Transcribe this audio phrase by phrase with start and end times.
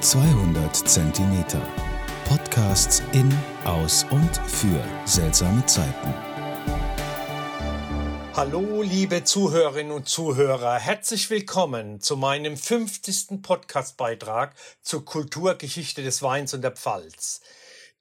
[0.00, 1.60] 200 Zentimeter.
[2.28, 3.32] Podcasts in,
[3.64, 6.14] aus und für seltsame Zeiten.
[8.34, 10.78] Hallo, liebe Zuhörerinnen und Zuhörer.
[10.78, 13.40] Herzlich willkommen zu meinem 50.
[13.40, 17.40] Podcastbeitrag zur Kulturgeschichte des Weins und der Pfalz.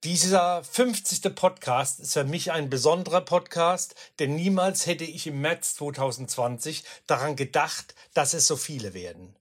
[0.04, 1.34] Dieser 50.
[1.34, 7.38] Podcast ist für mich ein besonderer Podcast, denn niemals hätte ich im März 2020 daran
[7.38, 9.34] gedacht, dass es so viele werden.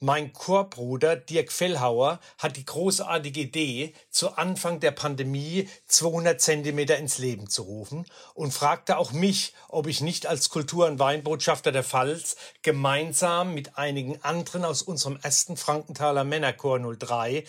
[0.00, 7.18] Mein Chorbruder Dirk Fellhauer hat die großartige Idee, zu Anfang der Pandemie 200 Zentimeter ins
[7.18, 11.82] Leben zu rufen und fragte auch mich, ob ich nicht als Kultur- und Weinbotschafter der
[11.82, 17.42] Pfalz gemeinsam mit einigen anderen aus unserem ersten Frankenthaler Männerchor 03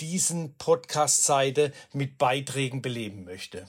[0.00, 3.68] diesen Podcast-Seite mit Beiträgen beleben möchte.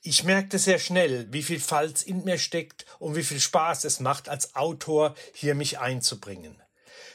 [0.00, 3.98] Ich merkte sehr schnell, wie viel Falz in mir steckt und wie viel Spaß es
[3.98, 6.62] macht, als Autor hier mich einzubringen.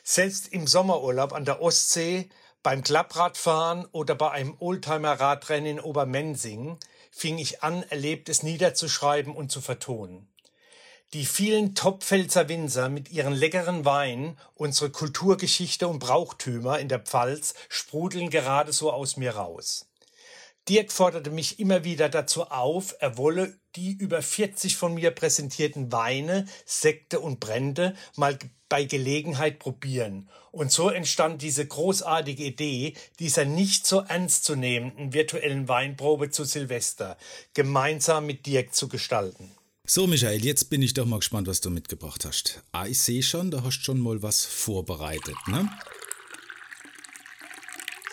[0.04, 2.30] Selbst im Sommerurlaub an der Ostsee,
[2.62, 6.78] beim Klappradfahren oder bei einem Oldtimer-Radrennen in Obermensing
[7.10, 10.28] fing ich an, Erlebtes niederzuschreiben und zu vertonen.
[11.14, 17.54] Die vielen Topfpfälzer Winzer mit ihren leckeren Weinen, unsere Kulturgeschichte und Brauchtümer in der Pfalz
[17.70, 19.86] sprudeln gerade so aus mir raus.
[20.70, 25.92] Dirk forderte mich immer wieder dazu auf, er wolle die über 40 von mir präsentierten
[25.92, 28.40] Weine, Sekte und Brände mal
[28.74, 30.28] bei Gelegenheit probieren.
[30.52, 37.16] Und so entstand diese großartige Idee dieser nicht so ernstzunehmenden virtuellen Weinprobe zu Silvester,
[37.54, 39.52] gemeinsam mit Dirk zu gestalten.
[39.86, 42.64] So, Michael, jetzt bin ich doch mal gespannt, was du mitgebracht hast.
[42.72, 45.70] Ah, ich sehe schon, da hast du schon mal was vorbereitet, ne?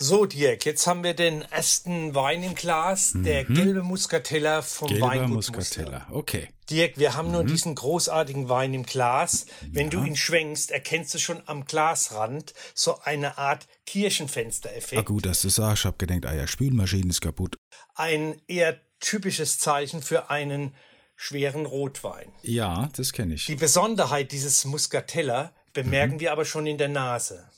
[0.03, 3.23] So, Dirk, jetzt haben wir den ersten Wein im Glas, mhm.
[3.23, 6.49] der gelbe Muscatella vom Gelber Weingut Muscatella, okay.
[6.71, 7.33] Dirk, wir haben mhm.
[7.33, 9.45] nur diesen großartigen Wein im Glas.
[9.61, 10.01] Wenn ja.
[10.01, 15.03] du ihn schwenkst, erkennst du schon am Glasrand so eine Art Kirchenfenstereffekt.
[15.03, 17.59] Ah gut, dass du sagst, ich hab gedacht, ah ja, Spülmaschine ist kaputt.
[17.95, 20.75] Ein eher typisches Zeichen für einen
[21.15, 22.33] schweren Rotwein.
[22.41, 23.45] Ja, das kenne ich.
[23.45, 26.21] Die Besonderheit dieses Muscatella bemerken mhm.
[26.21, 27.51] wir aber schon in der Nase.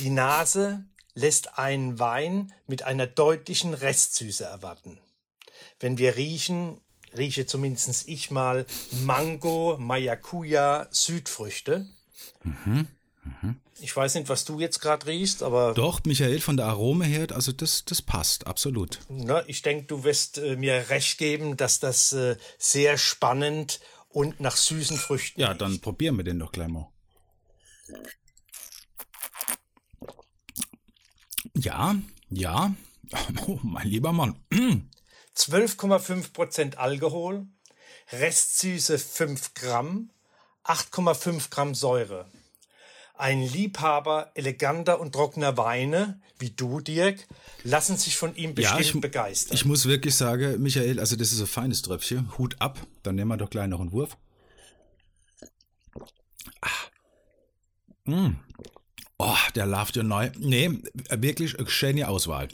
[0.00, 0.84] Die Nase
[1.16, 5.00] lässt einen Wein mit einer deutlichen Restsüße erwarten.
[5.80, 6.80] Wenn wir riechen,
[7.16, 8.66] rieche zumindest ich mal
[9.04, 11.86] Mango, Maracuja, Südfrüchte.
[12.44, 12.86] Mhm.
[13.24, 13.56] Mhm.
[13.80, 15.74] Ich weiß nicht, was du jetzt gerade riechst, aber.
[15.74, 19.00] Doch, Michael, von der Arome her, also das, das passt, absolut.
[19.08, 24.40] Na, ich denke, du wirst äh, mir recht geben, dass das äh, sehr spannend und
[24.40, 25.40] nach süßen Früchten.
[25.40, 26.90] Ja, dann probieren wir den doch gleich mal.
[31.56, 31.96] Ja,
[32.30, 32.74] ja.
[33.46, 34.34] Oh, mein lieber Mann.
[35.36, 37.46] 12,5% Alkohol,
[38.10, 40.10] Restsüße 5 Gramm,
[40.64, 42.26] 8,5 Gramm Säure
[43.18, 47.26] ein Liebhaber eleganter und trockener Weine, wie du, Dirk,
[47.64, 49.54] lassen sich von ihm bestimmt ja, ich, begeistern.
[49.54, 52.36] Ich muss wirklich sagen, Michael, also das ist ein feines Tröpfchen.
[52.38, 54.16] Hut ab, dann nehmen wir doch gleich noch einen Wurf.
[56.60, 56.68] Ah.
[58.04, 58.36] Mm.
[59.18, 60.30] Oh, der läuft ja neu.
[60.38, 60.70] Nee,
[61.10, 62.48] wirklich eine schöne Auswahl.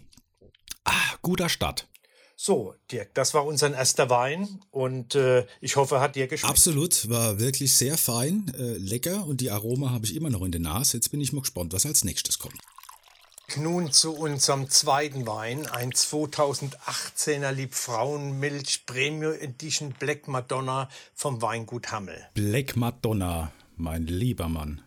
[0.84, 1.88] Ah, guter Start.
[2.36, 6.50] So, Dirk, das war unser erster Wein und äh, ich hoffe, hat dir geschmeckt.
[6.50, 10.50] Absolut, war wirklich sehr fein, äh, lecker und die Aroma habe ich immer noch in
[10.50, 10.96] der Nase.
[10.96, 12.58] Jetzt bin ich mal gespannt, was als nächstes kommt.
[13.56, 22.26] Nun zu unserem zweiten Wein, ein 2018er Liebfrauenmilch Premium Edition Black Madonna vom Weingut Hammel.
[22.34, 24.82] Black Madonna, mein lieber Mann.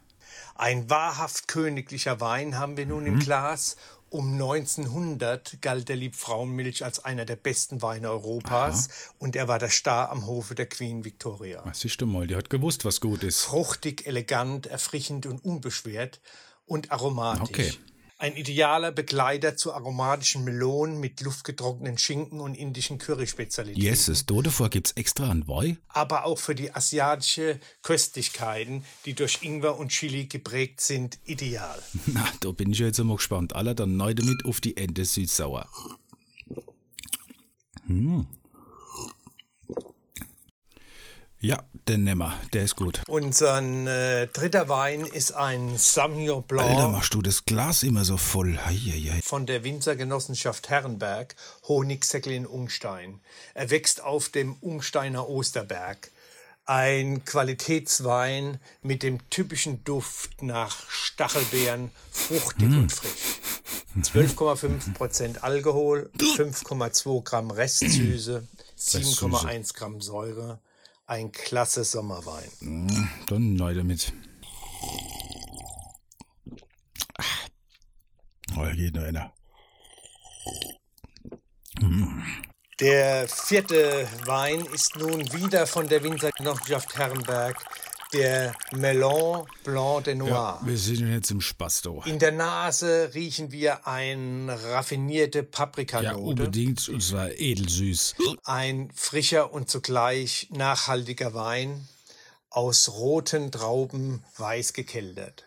[0.55, 3.07] Ein wahrhaft königlicher Wein haben wir nun mhm.
[3.07, 3.75] im Glas
[4.09, 9.15] um 1900 galt der Liebfrauenmilch als einer der besten Weine Europas Aha.
[9.19, 11.61] und er war der Star am Hofe der Queen Victoria.
[11.65, 13.41] Was siehst du mal, die hat gewusst, was gut ist.
[13.41, 16.21] Fruchtig, elegant, erfrischend und unbeschwert
[16.65, 17.49] und aromatisch.
[17.49, 17.73] Okay.
[18.17, 23.83] Ein idealer Begleiter zu aromatischen Melonen mit luftgetrockneten Schinken und indischen Curry-Spezialitäten.
[23.83, 25.75] Yes, davor gibt's extra ein Woi.
[25.89, 31.77] Aber auch für die asiatische Köstlichkeiten, die durch Ingwer und Chili geprägt sind, ideal.
[32.05, 33.53] Na, da bin ich jetzt immer gespannt.
[33.53, 35.67] Aller dann neu damit auf die Ente süßsauer.
[37.87, 38.27] Hm.
[41.39, 42.33] Ja, den nehmen wir.
[42.53, 43.01] Der ist gut.
[43.07, 46.69] Unser äh, dritter Wein ist ein Sauvignon Blanc.
[46.69, 48.57] Alter, machst du das Glas immer so voll.
[48.57, 49.21] Heieiei.
[49.23, 51.35] Von der Winzergenossenschaft Herrenberg,
[51.67, 53.19] Honigsäckel in Ungstein.
[53.53, 56.09] Er wächst auf dem Ungsteiner Osterberg.
[56.65, 62.77] Ein Qualitätswein mit dem typischen Duft nach Stachelbeeren, fruchtig mm.
[62.79, 63.39] und frisch.
[64.01, 68.47] 12,5% Alkohol, 5,2 Gramm Restsüße,
[68.79, 70.59] 7,1 Gramm Säure.
[71.07, 72.49] Ein klasse Sommerwein.
[72.61, 74.13] Mm, dann neu damit.
[78.75, 79.33] geht noch einer.
[82.79, 87.57] Der vierte Wein ist nun wieder von der Winzergenossenschaft Herrenberg,
[88.15, 90.29] der Melon Blanc de Noir.
[90.29, 92.01] Ja, wir sind jetzt im Spasto.
[92.05, 98.15] In der Nase riechen wir eine raffinierte Ja, Paprikanote, unbedingt, und zwar edelsüß.
[98.43, 101.87] ein frischer und zugleich nachhaltiger Wein
[102.49, 105.43] aus roten Trauben weiß gekeltert.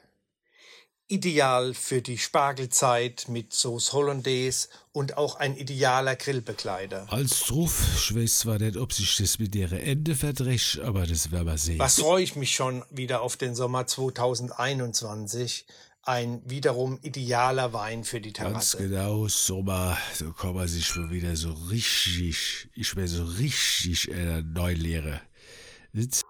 [1.10, 7.06] Ideal für die Spargelzeit mit Sauce Hollandaise und auch ein idealer Grillbegleiter.
[7.10, 11.30] Als Truff, ich weiß zwar nicht, ob sich das mit ihrer Ende verdrecht, aber das
[11.32, 11.78] werden wir sehen.
[11.78, 15.66] Was freue ich mich schon wieder auf den Sommer 2021.
[16.02, 18.76] Ein wiederum idealer Wein für die Ganz Terrasse.
[18.88, 24.16] genau, Sommer, da kann man sich schon wieder so richtig, ich bin so richtig in
[24.16, 25.20] der Neulehre.
[25.92, 26.24] Jetzt-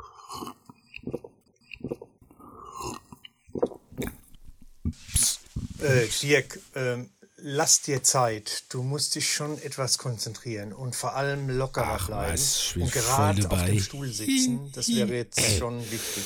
[5.80, 8.64] Äh, Dirk, ähm, lass dir Zeit.
[8.70, 12.32] Du musst dich schon etwas konzentrieren und vor allem lockerer Ach, bleiben.
[12.32, 16.24] was, und gerade auf dem Stuhl sitzen, das wäre jetzt schon wichtig.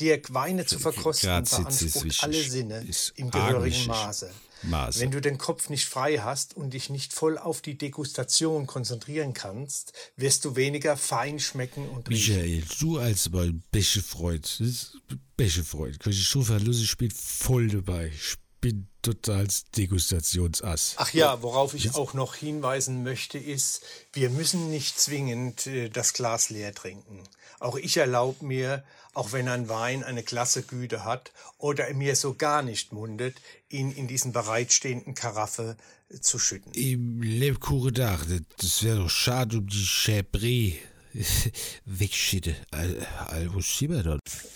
[0.00, 2.84] Dirk, Weine zu verkosten beansprucht alle Sinne
[3.16, 3.86] im gehörigen.
[3.86, 4.30] Maße.
[4.64, 5.00] Maße.
[5.00, 9.34] Wenn du den Kopf nicht frei hast und dich nicht voll auf die Degustation konzentrieren
[9.34, 12.36] kannst, wirst du weniger fein schmecken und riechen.
[12.36, 14.98] Michael, du als mein beste Freund, das ist
[15.36, 18.12] beste Freund, kann ich so verlassen, ich bin voll dabei.
[18.62, 20.94] Bin total Degustationsass.
[20.96, 23.82] Ach ja, worauf ich auch noch hinweisen möchte, ist,
[24.12, 27.24] wir müssen nicht zwingend äh, das Glas leer trinken.
[27.58, 32.16] Auch ich erlaube mir, auch wenn ein Wein eine klasse Güte hat oder er mir
[32.16, 33.36] so gar nicht mundet,
[33.68, 35.76] ihn in diesen bereitstehenden Karaffe
[36.08, 36.72] äh, zu schütten.
[36.72, 40.74] Im Lebkuchen da, das- das wäre doch schade um die Chabris
[41.84, 42.54] wegschütte.
[42.70, 43.06] Al?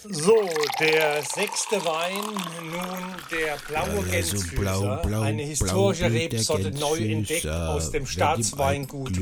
[0.08, 0.48] So,
[0.80, 2.24] der sechste Wein,
[2.70, 9.12] nun der blaue Also Gänsefüßer, blau, blau, eine historische Rebsorte neu entdeckt aus dem Staatsweingut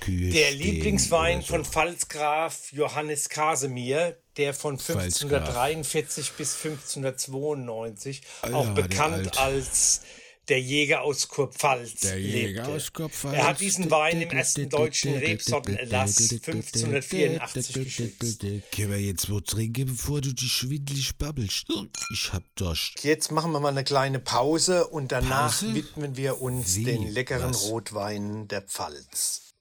[0.00, 8.72] Kühe Der Lieblingswein von Pfalzgraf Johannes Casimir, der von 1543 bis 1592 Ah auch ja,
[8.72, 10.02] bekannt als
[10.48, 12.68] der Jäger aus Kurpfalz Der Jäger lebte.
[12.74, 13.36] aus Kurpfalz.
[13.36, 18.40] Er hat diesen Wein im ersten deutschen Rebsortenerlass 1584 geschützt.
[18.74, 21.66] Können wir jetzt wo trinken, bevor du dich schwindelig babbelst?
[22.12, 23.04] Ich hab Durst.
[23.04, 25.74] Jetzt machen wir mal eine kleine Pause und danach Pause?
[25.74, 26.84] widmen wir uns Wie?
[26.84, 27.64] den leckeren Was?
[27.68, 29.52] Rotweinen der Pfalz.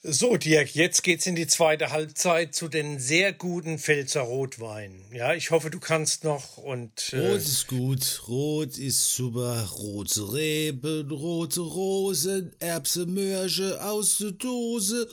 [0.00, 5.04] So, Dirk, jetzt geht's in die zweite Halbzeit zu den sehr guten Pfälzer Rotweinen.
[5.12, 10.32] Ja, ich hoffe, du kannst noch und äh, Rot ist gut, rot ist super, rote
[10.32, 15.08] Reben, rote Rosen, Erbse, Mörsche aus der Dose.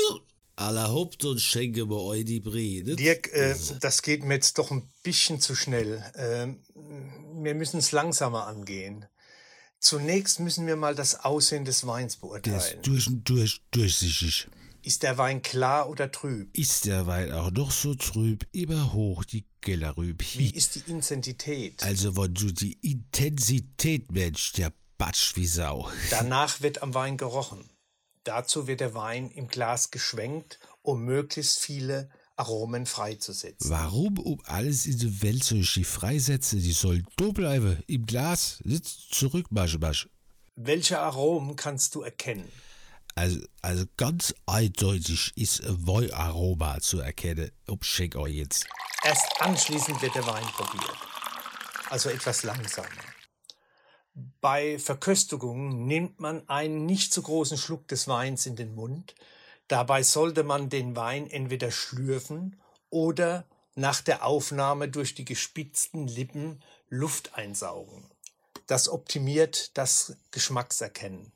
[0.56, 2.96] Aller Haupt und schenke mir euch die Brede.
[2.96, 6.04] Dirk, äh, das geht mir jetzt doch ein bisschen zu schnell.
[6.16, 6.62] Ähm,
[7.44, 9.06] wir müssen es langsamer angehen.
[9.80, 12.60] Zunächst müssen wir mal das Aussehen des Weins Der beurteilen.
[12.60, 14.48] ist durch und durch durchsichtig.
[14.86, 16.56] Ist der Wein klar oder trüb?
[16.56, 20.24] Ist der Wein auch noch so trüb, immer hoch die Gellerrüb.
[20.36, 21.82] Wie ist die Intensität?
[21.82, 25.90] Also, wenn du die Intensität, Mensch, der batsch wie Sau.
[26.12, 27.68] Danach wird am Wein gerochen.
[28.26, 33.72] Dazu wird der Wein im Glas geschwenkt, um möglichst viele Aromen freizusetzen.
[33.72, 36.62] Warum um alles in der Welt soll ich die freisetzen?
[36.62, 38.60] Die sollen da bleiben, im Glas.
[38.64, 40.12] Sitz zurück, Masche, Masche.
[40.56, 42.52] Welche Aromen kannst du erkennen?
[43.16, 47.50] Also, also ganz eindeutig ist ein Weinaroma zu erkennen.
[47.68, 48.68] Ob schenk euch jetzt.
[49.04, 50.98] Erst anschließend wird der Wein probiert.
[51.90, 52.90] Also etwas langsamer.
[54.42, 59.16] Bei Verköstigungen nimmt man einen nicht zu großen Schluck des Weins in den Mund.
[59.68, 63.46] Dabei sollte man den Wein entweder schlürfen oder
[63.76, 68.10] nach der Aufnahme durch die gespitzten Lippen Luft einsaugen.
[68.68, 71.35] Das optimiert das Geschmackserkennen.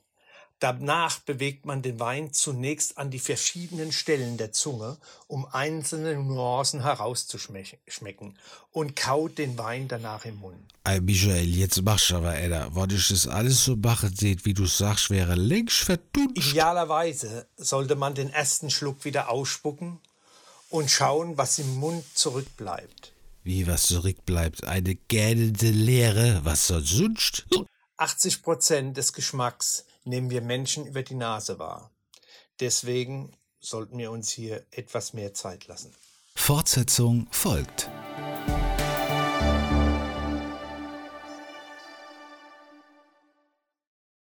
[0.59, 4.97] Danach bewegt man den Wein zunächst an die verschiedenen Stellen der Zunge,
[5.27, 8.37] um einzelne Nuancen herauszuschmecken
[8.71, 10.59] und kaut den Wein danach im Mund.
[10.83, 12.75] Ey, Michael, jetzt machst du aber, Edda.
[12.75, 16.35] Wenn ich das alles so mache, seht, wie du sagst, wäre längst verdunst.
[16.35, 20.01] Idealerweise sollte man den ersten Schluck wieder ausspucken
[20.69, 23.13] und schauen, was im Mund zurückbleibt.
[23.43, 24.65] Wie was zurückbleibt.
[24.65, 26.41] Eine gähnende Leere.
[26.43, 27.45] Was sonst?
[27.95, 31.91] 80 Prozent des Geschmacks nehmen wir Menschen über die Nase wahr.
[32.59, 35.93] Deswegen sollten wir uns hier etwas mehr Zeit lassen.
[36.35, 37.89] Fortsetzung folgt.